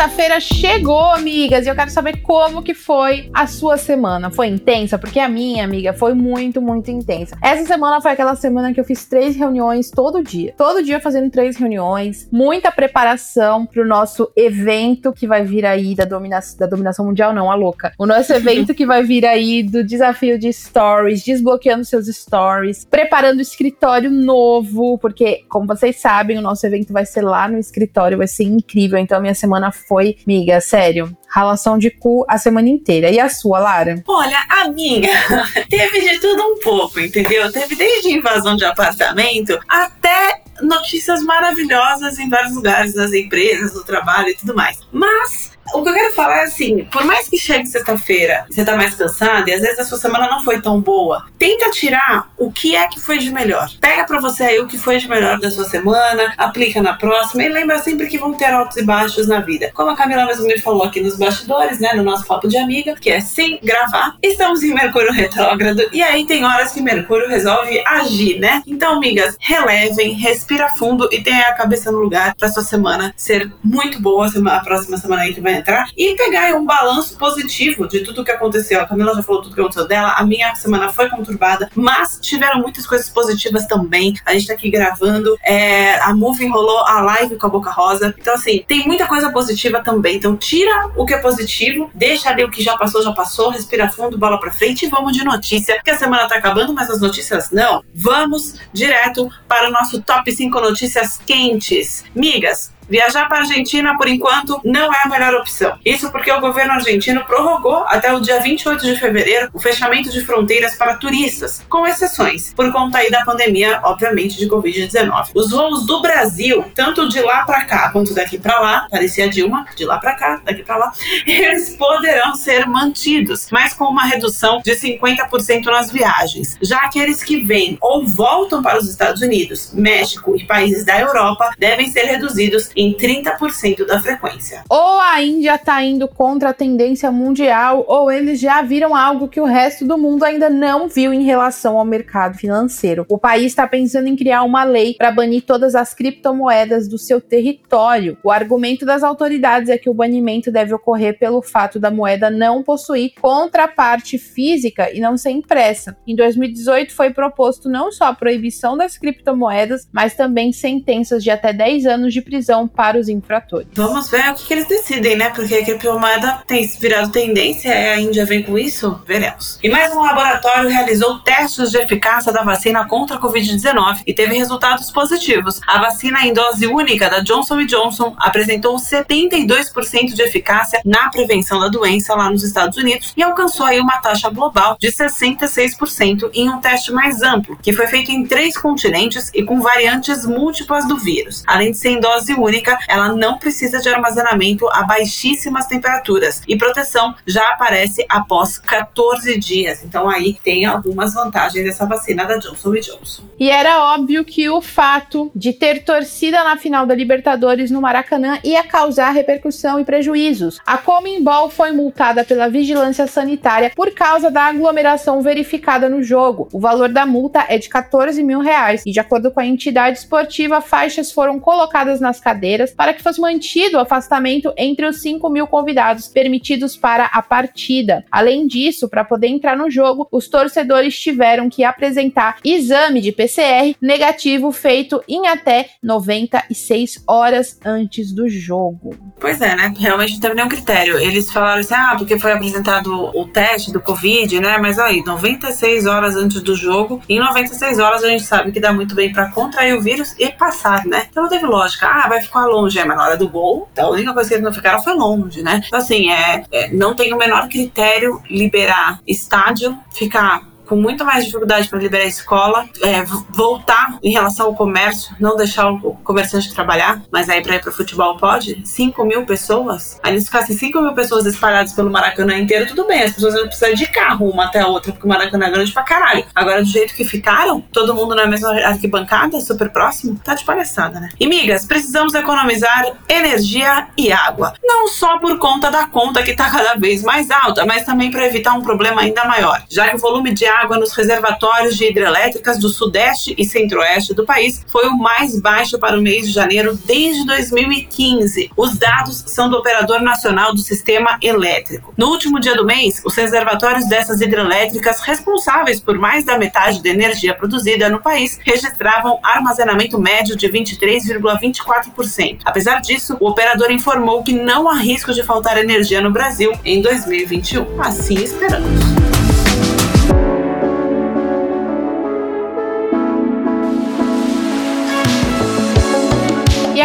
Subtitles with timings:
[0.00, 4.30] Sexta-feira chegou, amigas, e eu quero saber como que foi a sua semana.
[4.30, 4.96] Foi intensa?
[4.96, 7.36] Porque a minha, amiga, foi muito, muito intensa.
[7.42, 10.54] Essa semana foi aquela semana que eu fiz três reuniões todo dia.
[10.56, 16.06] Todo dia fazendo três reuniões, muita preparação pro nosso evento que vai vir aí da,
[16.06, 17.92] domina da dominação mundial, não, a louca.
[17.98, 23.40] O nosso evento que vai vir aí do desafio de stories, desbloqueando seus stories, preparando
[23.40, 28.16] o escritório novo, porque, como vocês sabem, o nosso evento vai ser lá no escritório,
[28.16, 28.98] vai ser incrível.
[28.98, 33.10] Então, a minha semana foi, miga, sério, ralação de cu a semana inteira.
[33.10, 34.00] E a sua, Lara?
[34.06, 35.10] Olha, a minha
[35.68, 37.50] teve de tudo um pouco, entendeu?
[37.50, 44.28] Teve desde invasão de apartamento até notícias maravilhosas em vários lugares das empresas, do trabalho
[44.28, 44.78] e tudo mais.
[44.92, 48.76] Mas o que eu quero falar é assim: por mais que chegue sexta-feira, você tá
[48.76, 52.50] mais cansado e às vezes a sua semana não foi tão boa, tenta tirar o
[52.50, 53.68] que é que foi de melhor.
[53.80, 57.42] Pega para você aí o que foi de melhor da sua semana, aplica na próxima
[57.44, 59.70] e lembra sempre que vão ter altos e baixos na vida.
[59.74, 62.94] Como a Camila mesmo me falou aqui nos bastidores, né, no nosso papo de amiga,
[62.94, 67.82] que é sem gravar, estamos em Mercúrio retrógrado e aí tem horas que Mercúrio resolve
[67.86, 68.62] agir, né?
[68.66, 73.50] Então, amigas, relevem, respira fundo e tenha a cabeça no lugar para sua semana ser
[73.62, 78.00] muito boa, a próxima semana aí que vai entrar e pegar um balanço positivo de
[78.00, 78.80] tudo que aconteceu.
[78.80, 80.14] A Camila já falou tudo que aconteceu dela.
[80.16, 84.14] A minha semana foi conturbada, mas tiveram muitas coisas positivas também.
[84.24, 85.36] A gente tá aqui gravando.
[85.44, 88.14] É, a Move enrolou a live com a Boca Rosa.
[88.18, 90.16] Então, assim, tem muita coisa positiva também.
[90.16, 93.88] Então, tira o que é positivo, deixa ali o que já passou, já passou, respira
[93.88, 95.76] fundo, bola pra frente e vamos de notícia.
[95.76, 97.82] Porque a semana tá acabando, mas as notícias não.
[97.94, 102.04] Vamos direto para o nosso top 5 notícias quentes.
[102.14, 105.78] Migas, Viajar para a Argentina, por enquanto, não é a melhor opção.
[105.84, 110.24] Isso porque o governo argentino prorrogou até o dia 28 de fevereiro o fechamento de
[110.24, 115.30] fronteiras para turistas, com exceções, por conta aí da pandemia, obviamente, de Covid-19.
[115.34, 119.66] Os voos do Brasil, tanto de lá para cá quanto daqui para lá, parecia Dilma,
[119.76, 120.92] de lá para cá, daqui para lá,
[121.24, 126.58] eles poderão ser mantidos, mas com uma redução de 50% nas viagens.
[126.60, 131.50] Já aqueles que vêm ou voltam para os Estados Unidos, México e países da Europa
[131.56, 134.64] devem ser reduzidos em 30% da frequência.
[134.70, 139.38] Ou a Índia está indo contra a tendência mundial, ou eles já viram algo que
[139.38, 143.04] o resto do mundo ainda não viu em relação ao mercado financeiro.
[143.06, 147.20] O país está pensando em criar uma lei para banir todas as criptomoedas do seu
[147.20, 148.16] território.
[148.24, 152.62] O argumento das autoridades é que o banimento deve ocorrer pelo fato da moeda não
[152.62, 155.94] possuir contraparte física e não ser impressa.
[156.06, 161.52] Em 2018 foi proposto não só a proibição das criptomoedas, mas também sentenças de até
[161.52, 163.68] 10 anos de prisão para os infratores.
[163.74, 165.30] Vamos ver o que, que eles decidem, né?
[165.30, 169.00] Porque a criptomoeda tem virado tendência, a Índia vem com isso?
[169.06, 169.58] Veremos.
[169.62, 174.36] E mais um laboratório realizou testes de eficácia da vacina contra a Covid-19 e teve
[174.36, 175.60] resultados positivos.
[175.66, 181.68] A vacina em dose única da Johnson Johnson apresentou 72% de eficácia na prevenção da
[181.68, 186.60] doença lá nos Estados Unidos e alcançou aí uma taxa global de 66% em um
[186.60, 191.42] teste mais amplo, que foi feito em três continentes e com variantes múltiplas do vírus.
[191.46, 196.42] Além de ser em dose única, única, ela não precisa de armazenamento a baixíssimas temperaturas
[196.46, 199.82] e proteção já aparece após 14 dias.
[199.84, 203.22] Então aí tem algumas vantagens dessa vacina da Johnson Johnson.
[203.38, 208.38] E era óbvio que o fato de ter torcida na final da Libertadores no Maracanã
[208.44, 210.60] ia causar repercussão e prejuízos.
[210.66, 216.48] A Comembol foi multada pela vigilância sanitária por causa da aglomeração verificada no jogo.
[216.52, 219.98] O valor da multa é de 14 mil reais e, de acordo com a entidade
[219.98, 225.02] esportiva, faixas foram colocadas nas cadeiras cadeiras para que fosse mantido o afastamento entre os
[225.02, 228.02] 5 mil convidados permitidos para a partida.
[228.10, 233.76] Além disso, para poder entrar no jogo, os torcedores tiveram que apresentar exame de PCR
[233.80, 239.09] negativo feito em até 96 horas antes do jogo.
[239.20, 239.74] Pois é, né?
[239.78, 240.98] Realmente não teve nenhum critério.
[240.98, 244.56] Eles falaram assim, ah, porque foi apresentado o teste do Covid, né?
[244.56, 248.72] Mas aí, 96 horas antes do jogo, em 96 horas a gente sabe que dá
[248.72, 251.06] muito bem para contrair o vírus e passar, né?
[251.10, 251.86] Então não teve lógica.
[251.86, 254.34] Ah, vai ficou longe, é, mas na hora do gol, então a única coisa que
[254.34, 255.62] eles não ficaram foi longe, né?
[255.66, 261.24] Então, assim, é, é não tem o menor critério liberar estádio, ficar com muito mais
[261.24, 266.54] dificuldade para liberar a escola, é, voltar em relação ao comércio, não deixar o comerciante
[266.54, 268.62] trabalhar, mas aí para ir para o futebol pode?
[268.64, 269.98] 5 mil pessoas?
[270.00, 273.48] Aí se ficassem 5 mil pessoas espalhadas pelo Maracanã inteiro, tudo bem, as pessoas não
[273.48, 276.24] precisam de carro uma até a outra, porque o Maracanã é grande pra caralho.
[276.32, 281.00] Agora, do jeito que ficaram, todo mundo na mesma arquibancada, super próximo, tá de palhaçada,
[281.00, 281.08] né?
[281.18, 284.54] E migas, precisamos economizar energia e água.
[284.62, 288.24] Não só por conta da conta que tá cada vez mais alta, mas também para
[288.24, 292.58] evitar um problema ainda maior, já que o volume de água nos reservatórios de hidrelétricas
[292.58, 296.78] do sudeste e centro-oeste do país foi o mais baixo para o mês de janeiro
[296.84, 298.50] desde 2015.
[298.56, 301.92] Os dados são do Operador Nacional do Sistema Elétrico.
[301.96, 306.88] No último dia do mês, os reservatórios dessas hidrelétricas responsáveis por mais da metade da
[306.88, 312.40] energia produzida no país registravam armazenamento médio de 23,24%.
[312.44, 316.80] Apesar disso, o operador informou que não há risco de faltar energia no Brasil em
[316.82, 317.80] 2021.
[317.80, 319.19] Assim esperamos.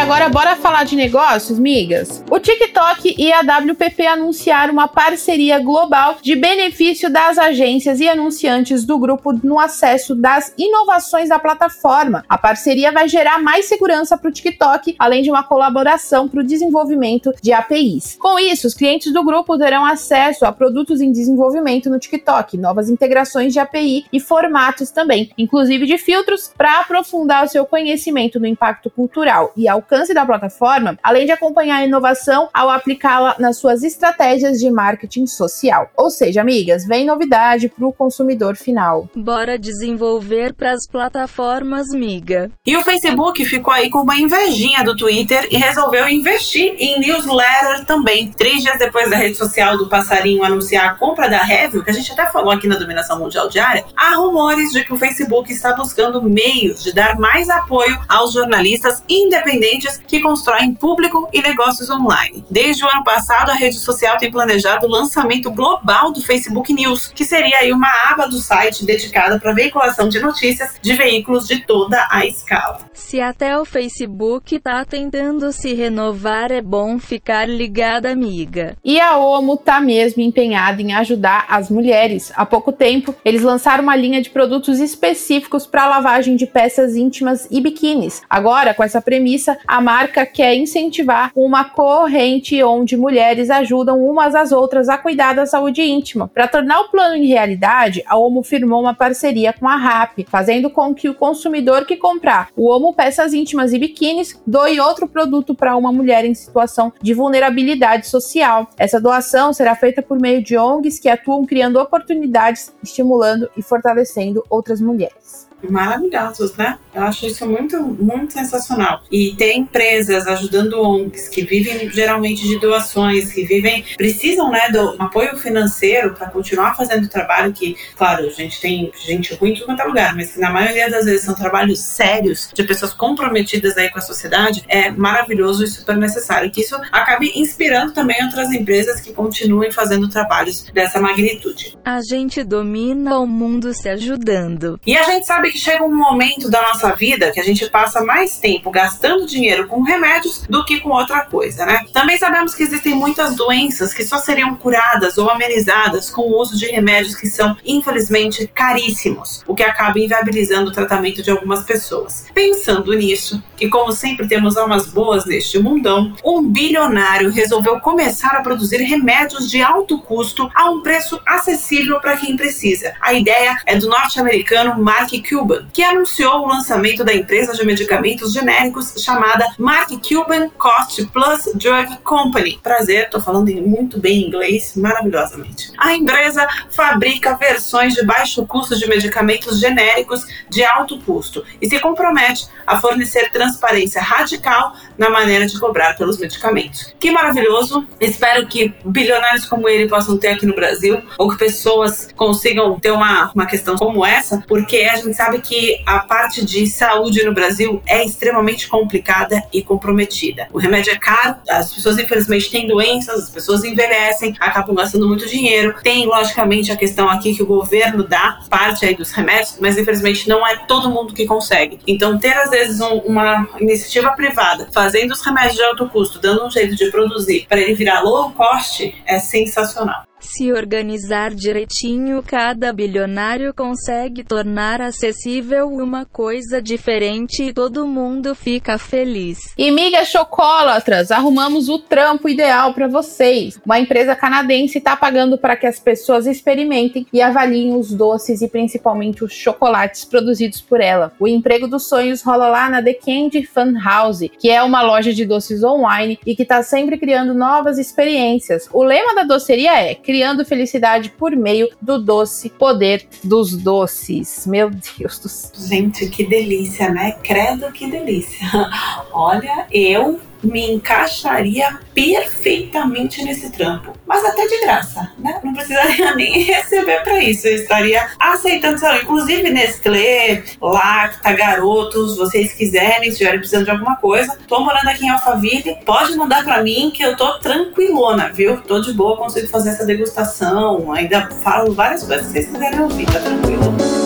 [0.06, 2.24] Agora bora falar de negócios, migas?
[2.30, 8.86] O TikTok e a WPP anunciaram uma parceria global de benefício das agências e anunciantes
[8.86, 12.24] do grupo no acesso das inovações da plataforma.
[12.30, 16.46] A parceria vai gerar mais segurança para o TikTok, além de uma colaboração para o
[16.46, 18.16] desenvolvimento de APIs.
[18.20, 22.92] Com isso, os clientes do grupo terão acesso a produtos em desenvolvimento no TikTok, novas
[22.92, 28.46] integrações de API e formatos também, inclusive de filtros, para aprofundar o seu conhecimento do
[28.46, 33.58] impacto cultural e ao alcance da plataforma, além de acompanhar a inovação ao aplicá-la nas
[33.58, 35.90] suas estratégias de marketing social.
[35.96, 39.08] Ou seja, amigas, vem novidade para o consumidor final.
[39.16, 42.52] Bora desenvolver para as plataformas, miga.
[42.66, 47.86] E o Facebook ficou aí com uma invejinha do Twitter e resolveu investir em newsletter
[47.86, 48.32] também.
[48.32, 51.94] Três dias depois da rede social do passarinho anunciar a compra da Review, que a
[51.94, 55.74] gente até falou aqui na Dominação Mundial Diária, há rumores de que o Facebook está
[55.74, 62.46] buscando meios de dar mais apoio aos jornalistas independentes que constroem público e negócios online.
[62.50, 67.08] Desde o ano passado, a rede social tem planejado o lançamento global do Facebook News,
[67.08, 71.62] que seria aí uma aba do site dedicada para veiculação de notícias de veículos de
[71.66, 72.80] toda a escala.
[72.94, 78.76] Se até o Facebook tá tentando se renovar, é bom ficar ligada, amiga.
[78.84, 82.32] E a OMO tá mesmo empenhada em ajudar as mulheres.
[82.36, 87.48] Há pouco tempo, eles lançaram uma linha de produtos específicos para lavagem de peças íntimas
[87.52, 88.22] e biquínis.
[88.30, 94.52] Agora, com essa premissa, a marca quer incentivar uma corrente onde mulheres ajudam umas às
[94.52, 96.28] outras a cuidar da saúde íntima.
[96.28, 100.70] Para tornar o plano em realidade, a OMO firmou uma parceria com a RAP, fazendo
[100.70, 105.54] com que o consumidor que comprar o OMO peças íntimas e biquínis doe outro produto
[105.54, 108.70] para uma mulher em situação de vulnerabilidade social.
[108.78, 114.44] Essa doação será feita por meio de ONGs que atuam criando oportunidades, estimulando e fortalecendo
[114.50, 116.78] outras mulheres maravilhosos, né?
[116.94, 119.02] Eu acho isso muito, muito sensacional.
[119.12, 124.96] E tem empresas ajudando ONGs que vivem geralmente de doações, que vivem, precisam, né, do
[125.00, 129.56] apoio financeiro para continuar fazendo o trabalho que, claro, a gente tem gente ruim em
[129.56, 133.90] todo lugar, mas que na maioria das vezes são trabalhos sérios de pessoas comprometidas aí
[133.90, 136.52] com a sociedade, é maravilhoso e super necessário.
[136.52, 141.78] Que isso acabe inspirando também outras empresas que continuem fazendo trabalhos dessa magnitude.
[141.84, 144.80] A gente domina o mundo se ajudando.
[144.86, 148.04] E a gente sabe que chega um momento da nossa vida que a gente passa
[148.04, 151.86] mais tempo gastando dinheiro com remédios do que com outra coisa, né?
[151.94, 156.58] Também sabemos que existem muitas doenças que só seriam curadas ou amenizadas com o uso
[156.58, 162.26] de remédios que são, infelizmente, caríssimos, o que acaba inviabilizando o tratamento de algumas pessoas.
[162.34, 168.42] Pensando nisso, e como sempre temos almas boas neste mundão, um bilionário resolveu começar a
[168.42, 172.94] produzir remédios de alto custo a um preço acessível para quem precisa.
[173.02, 178.34] A ideia é do norte-americano Mark Cuban, que anunciou o lançamento da empresa de medicamentos
[178.34, 182.60] genéricos chamada Mark Cuban Cost Plus Drug Company.
[182.62, 185.72] Prazer, tô falando muito bem inglês, maravilhosamente.
[185.78, 191.80] A empresa fabrica versões de baixo custo de medicamentos genéricos de alto custo e se
[191.80, 196.94] compromete a fornecer transparência radical na maneira de cobrar pelos medicamentos.
[197.00, 197.88] Que maravilhoso!
[198.00, 202.92] Espero que bilionários como ele possam ter aqui no Brasil, ou que pessoas consigam ter
[202.92, 207.34] uma, uma questão como essa, porque a gente sabe que a parte de saúde no
[207.34, 210.48] Brasil é extremamente complicada e comprometida.
[210.52, 215.28] O remédio é caro, as pessoas infelizmente têm doenças, as pessoas envelhecem, acabam gastando muito
[215.28, 215.76] dinheiro.
[215.84, 220.28] Tem, logicamente, a questão aqui que o governo dá parte aí dos remédios, mas infelizmente
[220.28, 221.80] não é todo mundo que consegue.
[221.88, 226.46] Então, ter às vezes um, uma iniciativa privada fazendo os remédios de alto custo, dando
[226.46, 230.04] um jeito de produzir para ele virar low cost, é sensacional.
[230.28, 238.78] Se organizar direitinho, cada bilionário consegue tornar acessível uma coisa diferente e todo mundo fica
[238.78, 239.38] feliz.
[239.56, 243.60] E migas chocolatras, arrumamos o trampo ideal para vocês.
[243.64, 248.48] Uma empresa canadense está pagando para que as pessoas experimentem e avaliem os doces e
[248.48, 251.14] principalmente os chocolates produzidos por ela.
[251.20, 255.14] O emprego dos sonhos rola lá na The Candy Fun House, que é uma loja
[255.14, 258.68] de doces online e que está sempre criando novas experiências.
[258.74, 264.48] O lema da doceria é criando felicidade por meio do doce poder dos doces.
[264.48, 265.52] Meu Deus do céu.
[265.68, 267.18] Gente, que delícia, né?
[267.22, 268.48] Credo, que delícia.
[269.12, 273.94] Olha, eu me encaixaria perfeitamente nesse trampo.
[274.06, 275.40] Mas até de graça, né?
[275.44, 277.48] Não precisaria nem receber para isso.
[277.48, 283.96] Eu estaria aceitando, lá, inclusive Nestlé, Lacta, Garotos, vocês quiserem, se estiverem precisando de alguma
[283.96, 284.38] coisa.
[284.48, 288.62] Tô morando aqui em Alphaville, pode mandar para mim que eu tô tranquilona, viu?
[288.62, 290.92] Tô de boa, consigo fazer essa degustação.
[290.92, 294.05] Ainda falo várias coisas que vocês quiserem ouvir, tá tranquilo.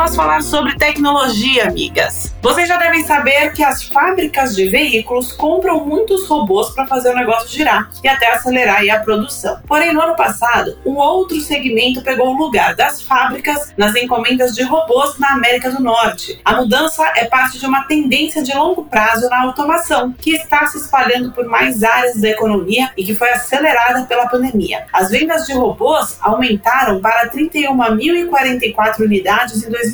[0.00, 2.34] Nós falar sobre tecnologia, amigas.
[2.40, 7.14] Vocês já devem saber que as fábricas de veículos compram muitos robôs para fazer o
[7.14, 9.60] negócio girar e até acelerar a produção.
[9.68, 14.62] Porém, no ano passado, um outro segmento pegou o lugar das fábricas nas encomendas de
[14.62, 16.40] robôs na América do Norte.
[16.46, 20.78] A mudança é parte de uma tendência de longo prazo na automação, que está se
[20.78, 24.86] espalhando por mais áreas da economia e que foi acelerada pela pandemia.
[24.94, 29.89] As vendas de robôs aumentaram para 31.044 unidades em 2020,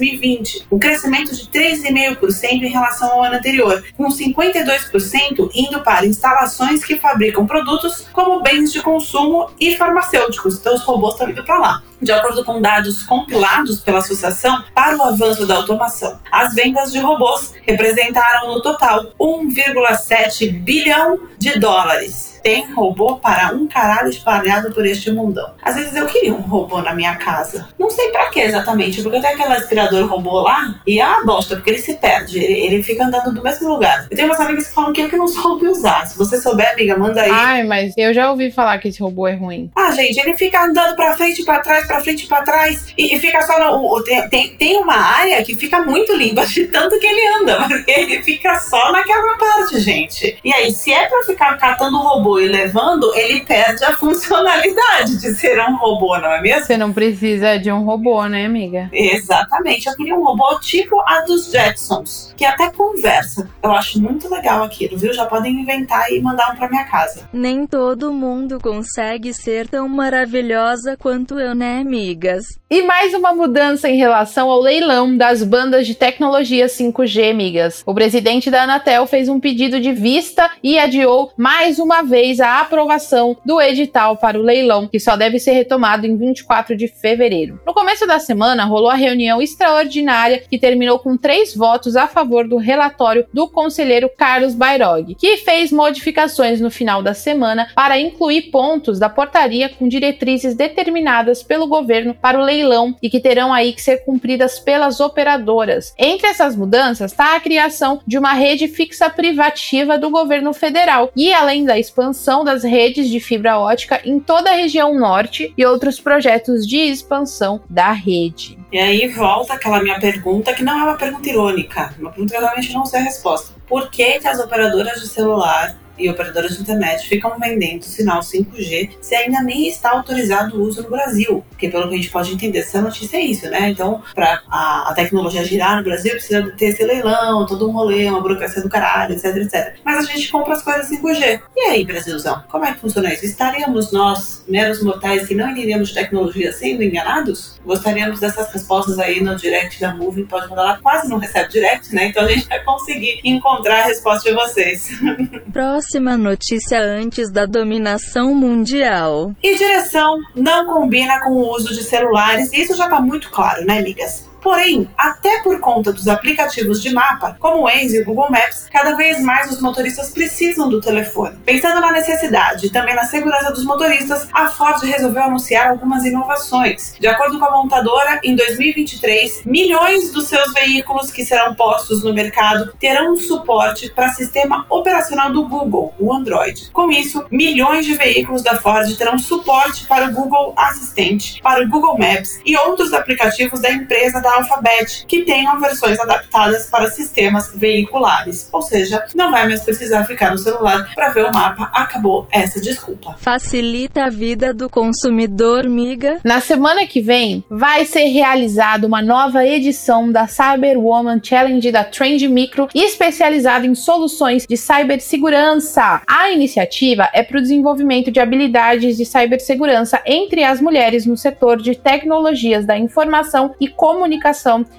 [0.70, 6.96] um crescimento de 3,5% em relação ao ano anterior, com 52% indo para instalações que
[6.98, 10.58] fabricam produtos como bens de consumo e farmacêuticos.
[10.58, 11.82] Então, os robôs estão indo para lá.
[12.00, 16.98] De acordo com dados compilados pela Associação para o Avanço da Automação, as vendas de
[16.98, 24.86] robôs representaram no total 1,7 bilhão de dólares tem robô para um caralho espalhado por
[24.86, 25.50] este mundão.
[25.60, 27.66] Às vezes eu queria um robô na minha casa.
[27.76, 31.24] Não sei para que exatamente, porque eu tenho aquele aspirador robô lá e é uma
[31.24, 34.06] bosta, porque ele se perde, ele, ele fica andando no mesmo lugar.
[34.08, 36.06] Eu tenho umas amigas que falam que eu que não soube usar.
[36.06, 37.30] Se você souber, amiga, manda aí.
[37.32, 39.68] Ai, mas eu já ouvi falar que esse robô é ruim.
[39.74, 42.94] Ah, gente, ele fica andando pra frente e pra trás, pra frente e pra trás,
[42.96, 44.04] e, e fica só no.
[44.04, 47.90] Tem, tem, tem uma área que fica muito limpa de tanto que ele anda, porque
[47.90, 50.38] ele fica só naquela parte, gente.
[50.44, 55.34] E aí, se é pra ficar catando robô e levando, ele perde a funcionalidade de
[55.34, 56.66] ser um robô, não é mesmo?
[56.66, 58.88] Você não precisa de um robô, né, amiga?
[58.92, 59.88] Exatamente.
[59.88, 63.48] Eu queria um robô tipo a dos Jetsons, que até conversa.
[63.62, 65.12] Eu acho muito legal aquilo, viu?
[65.12, 67.28] Já podem inventar e mandar um pra minha casa.
[67.32, 72.58] Nem todo mundo consegue ser tão maravilhosa quanto eu, né, amigas?
[72.68, 77.82] E mais uma mudança em relação ao leilão das bandas de tecnologia 5G, amigas.
[77.86, 82.40] O presidente da Anatel fez um pedido de vista e adiou mais uma vez fez
[82.40, 86.88] a aprovação do edital para o leilão, que só deve ser retomado em 24 de
[86.88, 87.60] fevereiro.
[87.66, 92.48] No começo da semana, rolou a reunião extraordinária que terminou com três votos a favor
[92.48, 98.50] do relatório do conselheiro Carlos Bairog, que fez modificações no final da semana para incluir
[98.50, 103.74] pontos da portaria com diretrizes determinadas pelo governo para o leilão e que terão aí
[103.74, 105.92] que ser cumpridas pelas operadoras.
[105.98, 111.30] Entre essas mudanças está a criação de uma rede fixa privativa do governo federal e
[111.30, 115.64] além da expansão expansão das redes de fibra ótica em toda a região norte e
[115.64, 118.58] outros projetos de expansão da rede.
[118.70, 122.36] E aí volta aquela minha pergunta, que não é uma pergunta irônica, uma pergunta que
[122.36, 123.54] eu realmente não sei a resposta.
[123.66, 128.90] Por que, que as operadoras de celular e operadoras de internet ficam vendendo sinal 5G
[129.00, 131.44] se ainda nem está autorizado o uso no Brasil.
[131.50, 133.70] Porque pelo que a gente pode entender, essa notícia é isso, né?
[133.70, 138.08] Então, para a, a, tecnologia girar no Brasil, precisa ter esse leilão, todo um rolê,
[138.08, 139.76] uma burocracia do caralho, etc, etc.
[139.84, 141.40] Mas a gente compra as coisas 5G.
[141.56, 143.24] E aí, Brasilzão, como é que funciona isso?
[143.24, 147.58] Estaríamos nós, meros mortais que não entendemos de tecnologia, sendo enganados?
[147.64, 151.94] Gostaríamos dessas respostas aí no direct da Movie, pode mandar lá, quase não recebe direct,
[151.94, 152.08] né?
[152.08, 154.88] Então a gente vai conseguir encontrar a resposta de vocês.
[155.52, 159.32] Próximo próxima notícia antes da dominação mundial.
[159.40, 163.78] E direção não combina com o uso de celulares, isso já está muito claro, né,
[163.78, 164.25] amigas?
[164.46, 168.68] Porém, até por conta dos aplicativos de mapa, como o Waze e o Google Maps,
[168.70, 171.36] cada vez mais os motoristas precisam do telefone.
[171.44, 176.94] Pensando na necessidade e também na segurança dos motoristas, a Ford resolveu anunciar algumas inovações.
[177.00, 182.14] De acordo com a montadora, em 2023, milhões dos seus veículos que serão postos no
[182.14, 186.70] mercado terão um suporte para sistema operacional do Google, o Android.
[186.70, 191.68] Com isso, milhões de veículos da Ford terão suporte para o Google Assistente, para o
[191.68, 197.52] Google Maps e outros aplicativos da empresa da Alphabet, que tenham versões adaptadas para sistemas
[197.54, 198.48] veiculares.
[198.52, 201.70] Ou seja, não vai mais precisar ficar no celular para ver o mapa.
[201.72, 203.16] Acabou essa desculpa.
[203.18, 206.20] Facilita a vida do consumidor, miga.
[206.24, 211.84] Na semana que vem, vai ser realizada uma nova edição da Cyber Woman Challenge da
[211.84, 216.02] Trend Micro, especializada em soluções de cibersegurança.
[216.06, 221.60] A iniciativa é para o desenvolvimento de habilidades de cibersegurança entre as mulheres no setor
[221.60, 224.25] de tecnologias da informação e comunicação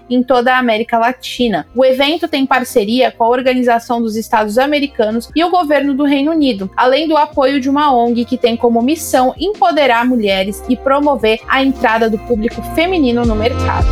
[0.09, 1.67] em toda a América Latina.
[1.75, 6.31] O evento tem parceria com a Organização dos Estados Americanos e o governo do Reino
[6.31, 11.39] Unido, além do apoio de uma ONG que tem como missão empoderar mulheres e promover
[11.47, 13.87] a entrada do público feminino no mercado.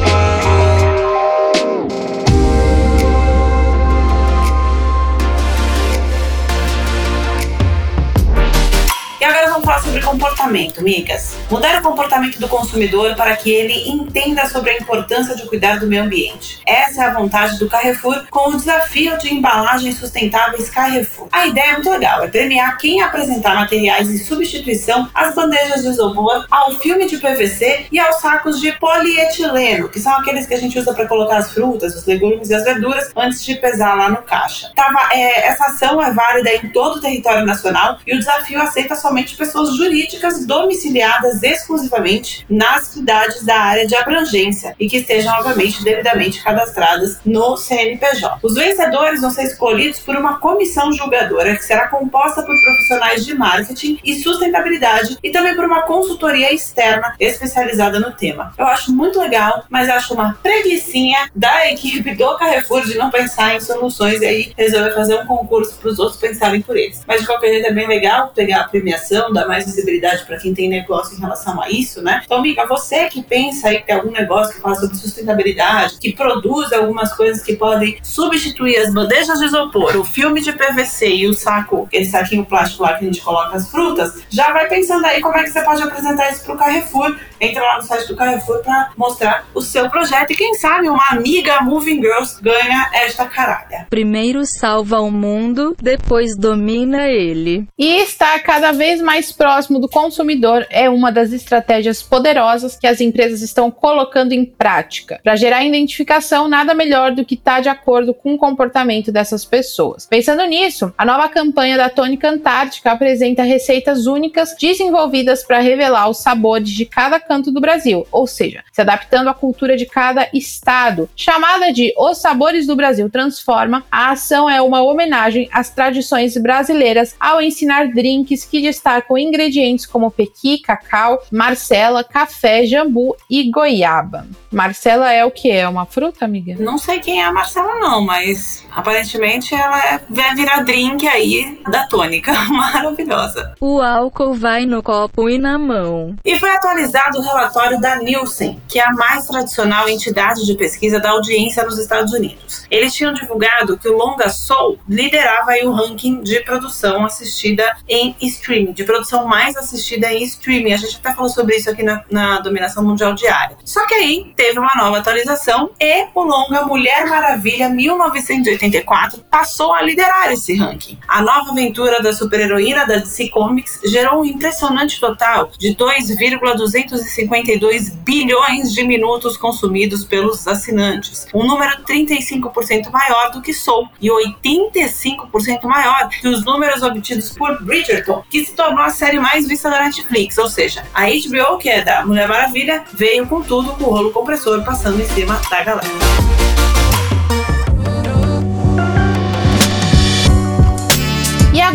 [9.65, 11.35] Falar sobre comportamento, migas.
[11.49, 15.87] Mudar o comportamento do consumidor para que ele entenda sobre a importância de cuidar do
[15.87, 16.61] meio ambiente.
[16.67, 21.27] Essa é a vontade do Carrefour com o desafio de embalagens sustentáveis Carrefour.
[21.31, 25.89] A ideia é muito legal, é premiar quem apresentar materiais em substituição às bandejas de
[25.89, 30.59] isopor, ao filme de PVC e aos sacos de polietileno, que são aqueles que a
[30.59, 34.09] gente usa para colocar as frutas, os legumes e as verduras antes de pesar lá
[34.09, 34.71] no caixa.
[34.75, 38.95] Tava, é, essa ação é válida em todo o território nacional e o desafio aceita
[38.95, 45.83] somente pessoas jurídicas domiciliadas exclusivamente nas cidades da área de abrangência e que estejam, obviamente,
[45.83, 48.39] devidamente cadastradas no CNPJ.
[48.43, 53.33] Os vencedores vão ser escolhidos por uma comissão julgadora que será composta por profissionais de
[53.33, 58.53] marketing e sustentabilidade e também por uma consultoria externa especializada no tema.
[58.57, 63.55] Eu acho muito legal, mas acho uma preguiçinha da equipe do Carrefour de não pensar
[63.55, 67.01] em soluções e aí resolver fazer um concurso para os outros pensarem por eles.
[67.07, 70.69] Mas de qualquer jeito é bem legal pegar a premiação, mais visibilidade para quem tem
[70.69, 72.21] negócio em relação a isso, né?
[72.25, 76.13] Então, amiga, você que pensa aí que tem algum negócio que fala sobre sustentabilidade, que
[76.13, 81.27] produz algumas coisas que podem substituir as bandejas de isopor, o filme de PVC e
[81.27, 85.05] o saco, aquele saquinho plástico lá que a gente coloca as frutas, já vai pensando
[85.05, 87.15] aí como é que você pode apresentar isso pro Carrefour.
[87.39, 91.09] Entra lá no site do Carrefour para mostrar o seu projeto e quem sabe uma
[91.09, 93.87] amiga Moving Girls ganha esta caralha.
[93.89, 97.67] Primeiro salva o mundo, depois domina ele.
[97.77, 103.01] E está cada vez mais próximo do consumidor é uma das estratégias poderosas que as
[103.01, 105.19] empresas estão colocando em prática.
[105.23, 109.45] Para gerar identificação, nada melhor do que estar tá de acordo com o comportamento dessas
[109.45, 110.07] pessoas.
[110.07, 116.17] Pensando nisso, a nova campanha da Tônica Antártica apresenta receitas únicas desenvolvidas para revelar os
[116.17, 121.09] sabores de cada canto do Brasil, ou seja, se adaptando à cultura de cada estado.
[121.15, 127.15] Chamada de Os Sabores do Brasil Transforma, a ação é uma homenagem às tradições brasileiras
[127.19, 134.27] ao ensinar drinks que destacam ingredientes como pequi, cacau, marcela, café, jambu e goiaba.
[134.51, 135.51] Marcela é o que?
[135.51, 136.55] É uma fruta, amiga?
[136.59, 141.59] Não sei quem é a Marcela, não, mas aparentemente ela é, vai virar drink aí
[141.69, 142.31] da tônica.
[142.49, 143.53] Maravilhosa.
[143.59, 146.15] O álcool vai no copo e na mão.
[146.23, 150.99] E foi atualizado o relatório da Nielsen, que é a mais tradicional entidade de pesquisa
[150.99, 152.65] da audiência nos Estados Unidos.
[152.69, 158.73] Eles tinham divulgado que o Longa Soul liderava o ranking de produção assistida em streaming,
[158.73, 160.73] de produção mais assistida em streaming.
[160.73, 163.55] A gente até falou sobre isso aqui na, na Dominação Mundial Diária.
[163.63, 169.81] Só que aí teve uma nova atualização e o longa Mulher Maravilha 1984 passou a
[169.81, 170.97] liderar esse ranking.
[171.07, 178.73] A nova aventura da super-heroína da DC Comics gerou um impressionante total de 2,252 bilhões
[178.73, 186.09] de minutos consumidos pelos assinantes, um número 35% maior do que Soul e 85% maior
[186.09, 190.37] que os números obtidos por Bridgerton, que se tornou a série mais vista da Netflix,
[190.37, 194.11] ou seja, a HBO, que é da Mulher Maravilha, veio com tudo com o rolo
[194.11, 196.44] compressor passando em cima da galera.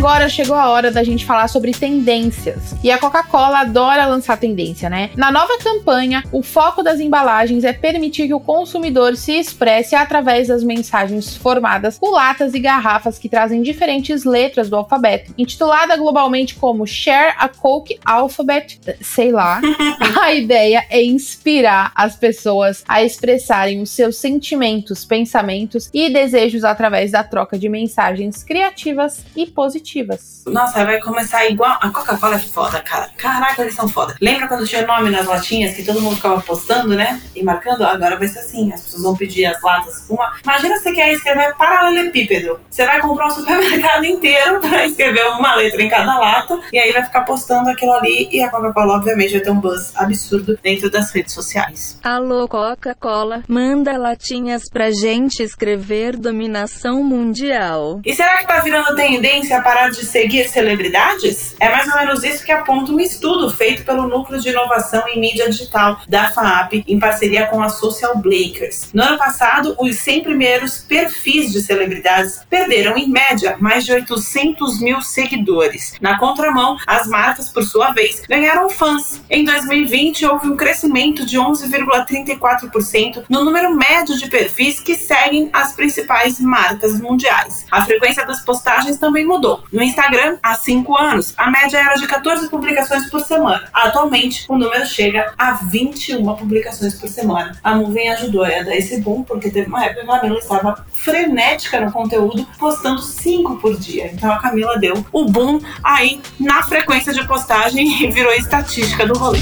[0.00, 2.74] Agora chegou a hora da gente falar sobre tendências.
[2.82, 5.10] E a Coca-Cola adora lançar tendência, né?
[5.14, 10.48] Na nova campanha, o foco das embalagens é permitir que o consumidor se expresse através
[10.48, 15.34] das mensagens formadas por latas e garrafas que trazem diferentes letras do alfabeto.
[15.36, 19.60] Intitulada globalmente como Share a Coke Alphabet, sei lá,
[20.18, 27.10] a ideia é inspirar as pessoas a expressarem os seus sentimentos, pensamentos e desejos através
[27.10, 30.42] da troca de mensagens criativas e positivas positivas.
[30.46, 31.76] Nossa, vai começar igual.
[31.80, 33.10] A Coca-Cola é foda, cara.
[33.16, 34.16] Caraca, eles são foda.
[34.20, 37.20] Lembra quando tinha nome nas latinhas que todo mundo ficava postando, né?
[37.34, 37.84] E marcando?
[37.84, 38.72] Agora vai ser assim.
[38.72, 40.32] As pessoas vão pedir as latas com uma.
[40.42, 42.60] Imagina você quer escrever paralelepípedo.
[42.70, 46.60] Você vai comprar um supermercado inteiro pra escrever uma letra em cada lata.
[46.72, 48.28] E aí vai ficar postando aquilo ali.
[48.32, 51.98] E a Coca-Cola, obviamente, vai ter um buzz absurdo dentro das redes sociais.
[52.02, 58.00] Alô, Coca-Cola, manda latinhas pra gente escrever dominação mundial.
[58.04, 61.54] E será que tá virando tendência a de seguir celebridades?
[61.58, 65.20] É mais ou menos isso que aponta um estudo feito pelo Núcleo de Inovação em
[65.20, 68.90] Mídia Digital da FAAP, em parceria com a Social Blakers.
[68.92, 74.80] No ano passado, os 100 primeiros perfis de celebridades perderam, em média, mais de 800
[74.80, 75.94] mil seguidores.
[76.00, 79.20] Na contramão, as marcas, por sua vez, ganharam fãs.
[79.30, 85.72] Em 2020, houve um crescimento de 11,34% no número médio de perfis que seguem as
[85.74, 87.66] principais marcas mundiais.
[87.70, 89.62] A frequência das postagens também mudou.
[89.72, 93.68] No Instagram, há cinco anos, a média era de 14 publicações por semana.
[93.72, 97.56] Atualmente, o número chega a 21 publicações por semana.
[97.62, 100.84] A nuvem ajudou a dar esse boom, porque teve uma época que a Camila estava
[100.92, 104.10] frenética no conteúdo, postando cinco por dia.
[104.12, 109.16] Então a Camila deu o boom aí na frequência de postagem e virou estatística do
[109.16, 109.38] rolê.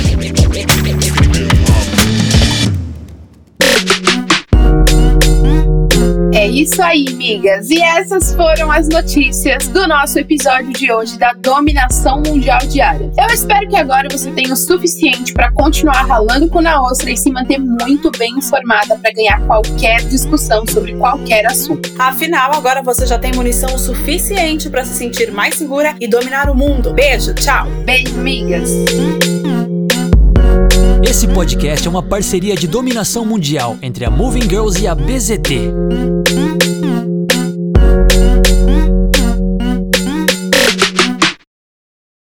[6.68, 7.70] Isso aí, migas.
[7.70, 13.10] E essas foram as notícias do nosso episódio de hoje da dominação mundial diária.
[13.18, 17.16] Eu espero que agora você tenha o suficiente para continuar ralando com na ostra e
[17.16, 21.90] se manter muito bem informada para ganhar qualquer discussão sobre qualquer assunto.
[21.98, 26.50] Afinal, agora você já tem munição o suficiente para se sentir mais segura e dominar
[26.50, 26.92] o mundo.
[26.92, 27.66] Beijo, tchau.
[27.86, 28.70] Beijo, migas.
[31.02, 35.72] Esse podcast é uma parceria de dominação mundial entre a Moving Girls e a BZT.